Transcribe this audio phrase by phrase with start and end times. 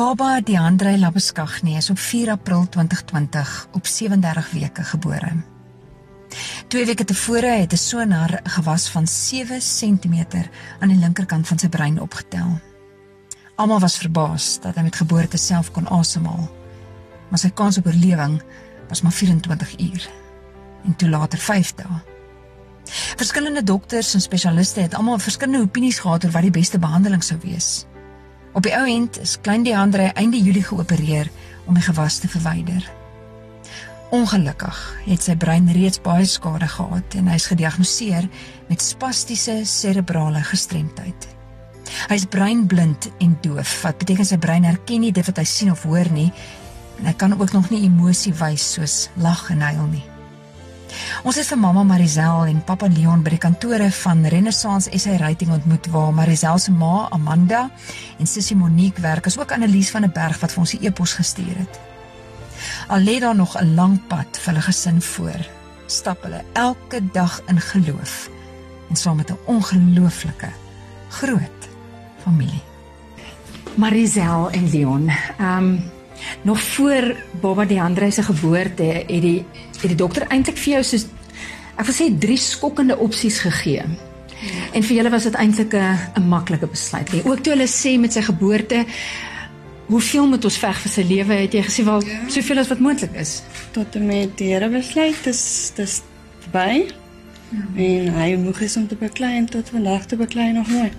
[0.00, 5.32] Baba Deandre Labeskagni is op 4 April 2020 op 37 weke gebore.
[6.68, 10.24] Twee weke tevore het 'n sonar gewas van 7 cm
[10.78, 12.58] aan die linkerkant van sy brein opgetel.
[13.54, 16.48] Almal was verbaas dat hy met geboorte self kon asemhaal.
[17.28, 18.42] Maar sy kans op oorlewing
[18.88, 20.10] was maar 24 uur
[20.84, 22.00] en toe later 5 dae.
[23.16, 27.40] Verskillende dokters en spesialiste het almal verskillende opinies gehad oor wat die beste behandeling sou
[27.42, 27.86] wees.
[28.52, 31.30] Op die ou end is klein Deandre einde Julie geopereer
[31.64, 32.82] om die gewas te verwyder.
[34.10, 38.26] Ongelukkig het sy brein reeds baie skade gehad en hy is gediagnoseer
[38.66, 41.28] met spastiese serebrale gestremdheid.
[42.10, 45.70] Hy is breinblind en doof, wat beteken sy brein herken nie dit wat hy sien
[45.70, 46.32] of hoor nie
[46.98, 50.06] en hy kan ook nog nie emosie wys soos lag en huil nie.
[51.20, 55.50] Ons het vir mamma Marisel en pappa Leon by die kantore van Renaissance SA Rating
[55.52, 57.66] ontmoet waar Marisel se ma Amanda
[58.16, 61.60] en sussie Monique werk, asook Annelies van der Berg wat vir ons die e-pos gestuur
[61.60, 61.80] het.
[62.88, 65.40] Al lê daar nog 'n lang pad vir hulle gesin voor,
[65.86, 68.30] stap hulle elke dag in geloof
[68.88, 70.48] en saam met 'n ongelooflike
[71.10, 71.60] groot
[72.24, 72.62] familie.
[73.76, 75.90] Marisel en Leon, ehm um,
[76.42, 79.44] nog voor Baba Deandre se geboorte het die
[79.80, 81.06] het die dokter eintlik vir jou soos
[81.80, 83.84] ek wil sê drie skokkende opsies gegee.
[84.72, 87.12] En vir julle was dit eintlik 'n maklike besluit.
[87.12, 88.86] Nee, ook toe hulle sê met sy geboorte
[89.90, 92.18] hoeveel moet ons veg vir sy lewe het jy gesê wel ja.
[92.30, 93.42] soveel as wat moontlik is.
[93.74, 95.42] Tot en met die Here besluit dis
[95.74, 96.02] dis
[96.44, 96.86] verby.
[97.50, 97.64] Ja.
[97.74, 100.94] En hy moeg is om te beklei en tot vandag te beklei nog nooit.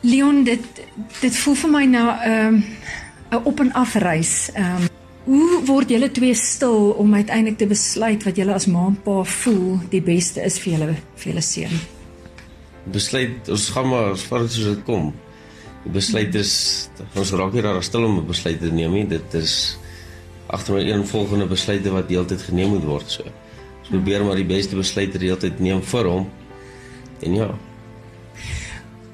[0.00, 0.82] Leon dit
[1.20, 4.50] dit voel vir my nou 'n uh, 'n op en af reis.
[4.52, 4.95] Ehm um,
[5.26, 9.22] hoe word julle twee stil om uiteindelik te besluit wat julle as ma en pa
[9.26, 11.80] voel die beste is vir julle vir julle seun?
[12.94, 15.10] Besluit ons gaan maar as ver as dit kom.
[15.86, 16.52] Die besluit is
[17.18, 19.06] ons raak hier daar stil om 'n besluit te neem nie.
[19.06, 19.78] Dit is
[20.46, 23.22] agter my een volgende besluite wat heeltyd geneem moet word so.
[23.80, 26.28] Ons probeer maar die beste besluite heeltyd neem vir hom.
[27.22, 27.50] En ja.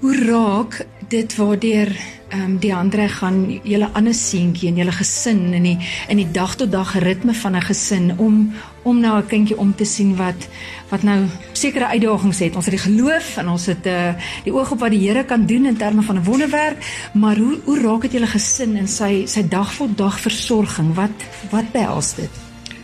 [0.01, 1.91] Hoe raak dit waardeur
[2.33, 5.75] ehm um, die ander gaan julle ander seentjie en julle gesin in die
[6.09, 8.53] in die dag tot dag ritme van 'n gesin om
[8.83, 10.49] om na 'n kindjie om te sien wat
[10.89, 12.57] wat nou sekere uitdagings het.
[12.57, 14.15] Ons het die geloof en ons het uh,
[14.45, 16.79] die oog op wat die Here kan doen in terme van 'n wonderwerk,
[17.13, 20.95] maar hoe hoe raak dit julle gesin in sy sy dag tot dag versorging?
[20.95, 21.17] Wat
[21.51, 22.31] wat behels dit?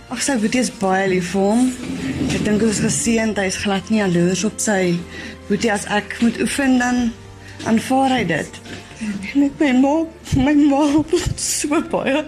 [0.09, 1.73] Ag sy boetie is baie lief vir hom.
[2.35, 4.99] Ek dink ons geseënd, hy's glad nie jaloers op sy
[5.49, 7.13] boetie as ek moet oefen dan
[7.67, 8.61] aanvaar hy dit.
[9.35, 9.95] En ek my ma,
[10.37, 10.83] my ma
[11.37, 12.25] so baie.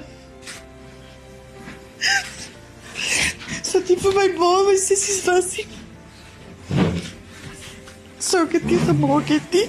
[3.62, 5.66] So die vir my ma, my sissies was nie.
[8.18, 9.66] So ek het dit gemaak het nie.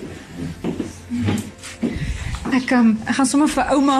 [2.52, 4.00] Ek um, ek gaan sommer vir ouma,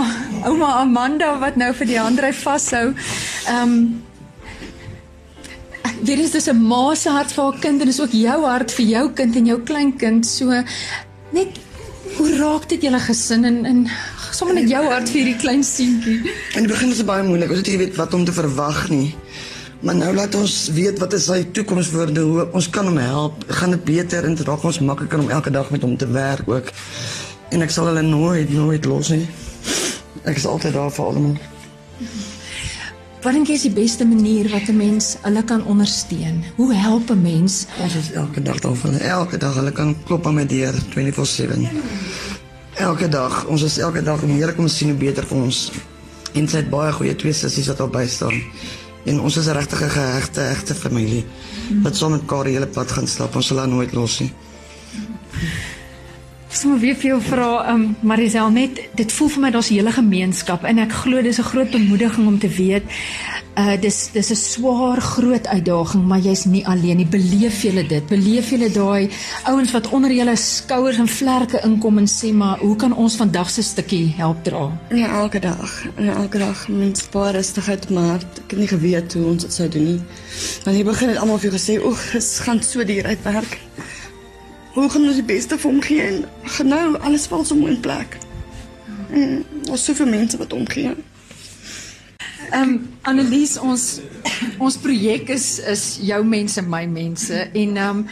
[0.50, 2.88] ouma Amanda wat nou vir die ander vashou.
[3.48, 3.76] Ehm um,
[6.02, 8.72] Dit is dis 'n ma se hart vir haar kind en dis ook jou hart
[8.72, 10.26] vir jou kind en jou kleinkind.
[10.26, 10.64] So
[11.36, 11.60] net
[12.18, 13.82] Hoe raak dit julle gesin en en
[14.34, 16.18] sommer net jou hart vir hierdie klein seentjie?
[16.58, 17.52] In die begin is dit baie moeilik.
[17.54, 19.12] Ons het nie weet wat om te verwag nie.
[19.86, 23.46] Maar nou laat ons weet wat is sy toekomswoorde, hoe ons kan hom help.
[23.62, 26.50] Gaan dit beter en dit raak ons makliker om elke dag met hom te werk
[26.50, 26.74] ook.
[27.54, 29.26] En ek sal hulle nooit nooit los nie.
[30.26, 31.38] Ek is altyd daar vir almal.
[33.22, 36.42] Wat dink jy is die beste manier wat 'n mens hulle kan ondersteun?
[36.58, 37.68] Hoe help 'n mens?
[37.78, 39.04] Ons is elke dag daar vir hulle.
[39.04, 41.70] Elke dag hulle kan klop aan my deur 24/7.
[42.74, 45.72] Elke dag, ons is elke dag om heerlik om sien hoe beter vir ons.
[46.34, 48.42] En sy het baie goeie twee sissies wat op by staan.
[49.06, 51.26] En ons is 'n regtige gehegte egte familie
[51.84, 53.36] wat saam met mekaar die hele pad gaan stap.
[53.36, 54.34] Ons sal haar nooit los nie.
[56.54, 60.64] Sommige weer veel vra um Marisel net dit voel vir my daar's 'n hele gemeenskap
[60.64, 62.84] en ek glo dis 'n groot bemoediging om te weet
[63.58, 67.06] uh dis dis 'n swaar groot uitdaging maar jy's nie alleen nie.
[67.06, 68.08] Beleef jy dit?
[68.08, 69.10] Beleef jy daai
[69.44, 73.50] ouens wat onder julle skouers en vlerke inkom en sê maar hoe kan ons vandag
[73.50, 74.72] se stukkie help dra?
[74.90, 75.86] Nee elke dag.
[75.98, 76.68] Nee elke dag.
[76.68, 80.02] Mens baie rustigheid maar ek het nie geweet hoe ons dit sou doen nie.
[80.64, 83.60] Want hier begin dit almal vir jou gesê o dit gaan so duur uitwerk
[84.74, 86.26] hoe gaan ons die beste vir hom gee en
[86.58, 88.18] genau alles val so in plek.
[89.12, 90.96] En ons soveel mense wat omgee.
[92.52, 94.00] Ehm um, Annelies ons
[94.60, 98.06] ons projek is is jou mense my mense en ehm um,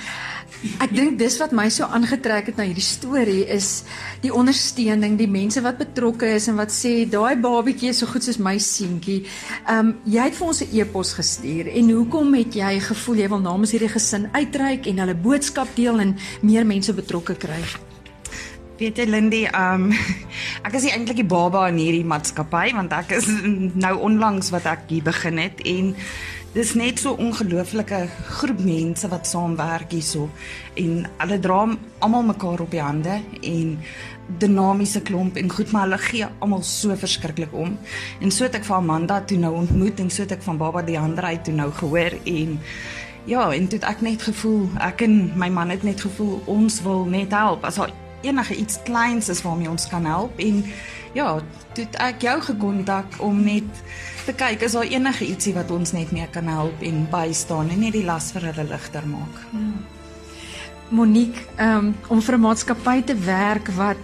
[0.60, 3.86] Ek dink dis wat my so aangetrek het na hierdie storie is
[4.20, 8.26] die ondersteuning, die mense wat betrokke is en wat sê daai babatjie is so goed
[8.26, 9.22] soos my seentjie.
[9.70, 13.30] Ehm um, jy het vir ons 'n e-pos gestuur en hoekom het jy gevoel jy
[13.30, 17.64] wil namens hierdie gesin uitreik en hulle boodskap deel en meer mense betrokke kry?
[18.80, 19.92] Weet jy Lindy, um
[20.68, 23.28] ek is eintlik die baba in hierdie maatskappy want ek is
[23.86, 25.96] nou onlangs wat ek hier begin het en
[26.54, 27.98] dis net so ongelooflike
[28.40, 30.26] groep mense wat saamwerk hierso
[30.82, 31.60] en hulle dra
[32.02, 33.76] almal mekaar op die hande en
[34.42, 37.78] dinamiese klomp en goed maar hulle gee almal so verskriklik om.
[38.22, 40.82] En so het ek vir Amanda toe nou ontmoet en so het ek van Baba
[40.86, 42.58] die ander uit toe nou gehoor en
[43.30, 47.06] ja, en het ek net gevoel ek en my man het net gevoel ons wil
[47.06, 47.66] net help.
[47.66, 50.64] As daar enige iets kleins is waarmee ons kan help en
[51.14, 51.40] ja,
[51.74, 53.84] toe het ek jou gekontak om net
[54.26, 57.80] te kyk is daar enige ietsie wat ons net mee kan help en bystaan en
[57.80, 59.40] net die las vir hulle ligter maak.
[59.54, 59.70] Ja.
[60.90, 63.98] Monique, um, om vir 'n maatskappy te werk wat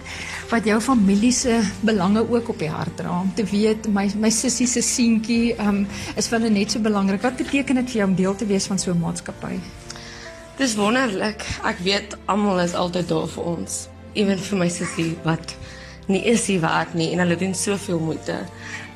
[0.50, 3.20] wat jou familie se belange ook op die hart dra.
[3.20, 5.86] Om te weet my my sussie se seentjie um,
[6.16, 7.22] is vir hulle net so belangrik.
[7.22, 9.58] Wat beteken dit vir jou om deel te wees van so 'n maatskappy?
[10.56, 11.42] Dis wonderlik.
[11.64, 13.88] Ek weet almal is altyd daar vir ons.
[14.16, 15.54] Ewen vir my sussie wat
[16.08, 18.38] nie is hier wat nie en hulle doen soveel moeite.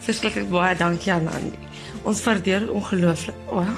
[0.04, 1.58] Verskriklik baie dankie aan Andy.
[2.08, 3.36] Ons waardeer ongelooflik.
[3.52, 3.68] Oh.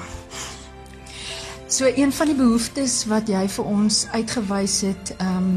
[1.67, 5.55] So een van die behoeftes wat jy vir ons uitgewys het, ehm um,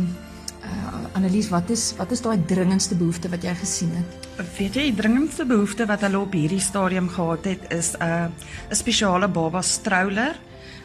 [0.64, 4.26] uh, Annelies, wat is wat is daai dringendste behoefte wat jy gesien het?
[4.58, 8.26] Weet jy, die dringendste behoefte wat hulle op hierdie stadium gehad het is 'n uh,
[8.70, 10.36] 'n spesiale baba stroller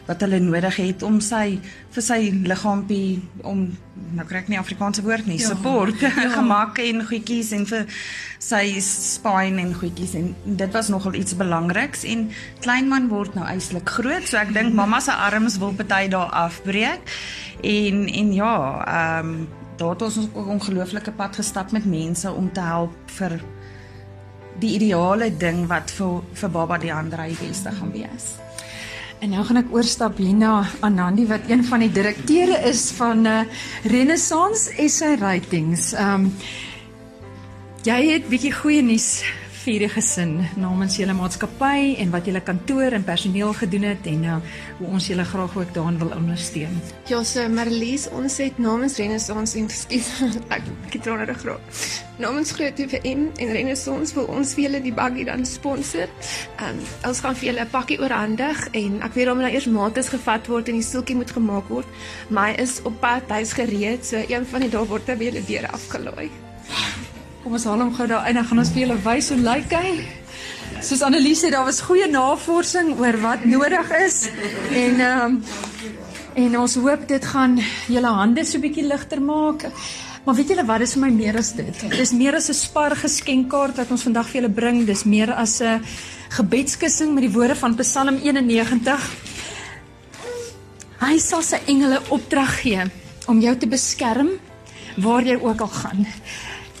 [0.06, 1.60] wat hulle nodig het om sy
[1.94, 3.68] vir sy liggaampie om
[4.16, 5.52] nou kry ek nie Afrikaanse woord nie, ja.
[5.52, 6.10] support ja.
[6.38, 7.86] gemaak en goedjies en vir
[8.42, 12.28] sy spine en goedjies en dit was nogal iets belangriks en
[12.64, 17.10] kleinman word nou eislik groot, so ek dink mamma se arms wil party daar afbreek.
[17.62, 22.32] En en ja, ehm um, daar het ons ook 'n ongelooflike pad gestap met mense
[22.32, 23.40] om te help vir
[24.58, 28.36] die ideale ding wat vir vir baba die ander hy beste gaan wees.
[29.22, 33.22] En nou gaan ek oorstap hier na Anandi wat een van die direkteure is van
[33.30, 33.44] uh,
[33.86, 35.92] Renaissance SA Ratings.
[35.94, 36.32] Ehm um,
[37.86, 39.22] jy het bietjie goeie nuus
[39.62, 44.24] vir die gesin namens julle maatskappy en wat julle kantoor en personeel gedoen het en
[44.26, 44.38] uh,
[44.78, 46.80] hoe ons julle graag ook daarin wil ondersteun.
[47.10, 50.10] Ja, so Marlies, ons het namens Renaissance en skiet
[50.56, 51.82] ek getroner graag.
[52.22, 56.10] Namens Groot FM en Renaissance wil ons vir julle die baggie dan sponsor.
[56.58, 59.70] Ehm um, ons gaan vir julle 'n pakkie oorhandig en ek weet hom nou eers
[59.70, 61.86] maates gevat word en die stoeltjie moet gemaak word.
[62.30, 65.46] My is op pad huis gereed, so een van die dae word hy by julle
[65.46, 66.51] deur afgelaai.
[67.42, 69.72] Kom ons haal hom gou daar in en gaan ons vir julle wys hoe lyk
[69.74, 69.88] hy.
[70.82, 74.28] Soos Annelies sê, daar was goeie navorsing oor wat nodig is
[74.70, 75.42] en ehm um,
[76.38, 77.58] en ons hoop dit gaan
[77.92, 79.66] julle hande so bietjie ligter maak.
[80.24, 81.82] Maar weet julle wat, dis vir my meer as dit.
[81.92, 84.86] Dis meer as 'n spar geskenkkaart wat ons vandag vir julle bring.
[84.86, 85.82] Dis meer as 'n
[86.30, 89.10] gebedskussing met die woorde van Psalm 91.
[91.00, 92.82] Hy sal sy engele opdrag gee
[93.26, 94.30] om jou te beskerm
[94.96, 96.06] waar jy ook al gaan.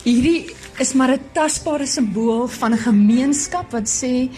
[0.02, 4.28] Hierdie is maar 'n tasbare simbool van 'n gemeenskap wat sê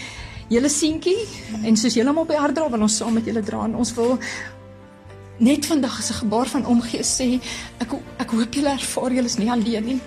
[0.48, 1.26] julle seentjie
[1.62, 3.64] en soos julle hom op die hart dra, wil ons saam met julle dra.
[3.64, 4.18] En ons wil
[5.38, 7.40] net vandag as 'n gebaar van omgee sê
[7.78, 10.00] ek ek hoop julle ervaar julle is nie alleen nie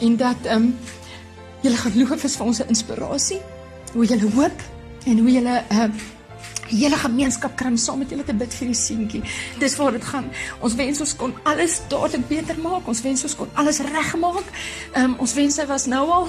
[0.00, 0.76] en dat ehm um,
[1.60, 3.40] julle geloof is vir ons 'n inspirasie
[3.92, 4.58] hoe julle hoop
[5.06, 5.90] en hoe julle ehm uh,
[6.72, 9.22] hele gemeenskap kry om saam met julle te bid vir die seentjie.
[9.60, 10.30] Dis waar dit gaan.
[10.60, 12.88] Ons wens ons kon alles dadelik beter maak.
[12.88, 14.50] Ons wens ons kon alles regmaak.
[14.96, 16.28] Um, ons wens hy was nou al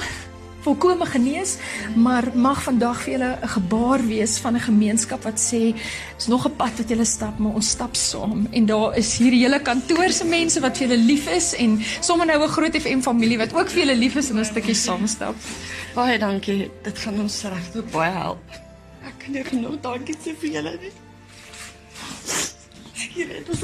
[0.64, 1.58] volkome genees,
[1.96, 5.76] maar mag vandag vir julle 'n gebaar wees van 'n gemeenskap wat sê
[6.18, 8.48] is nog 'n pad wat julle stap, maar ons stap saam.
[8.52, 12.26] En daar is hier hele kantoor se mense wat vir julle lief is en sommer
[12.26, 15.08] nou 'n groot FM familie wat ook vir julle lief is en 'n stukkie saam
[15.08, 15.36] stap.
[15.94, 16.72] Baie dankie.
[16.84, 18.73] Dit gaan ons regtig baie help.
[19.24, 20.90] Ek kan nie genoeg dankie sê vir julle nie.
[23.14, 23.62] Hier het ons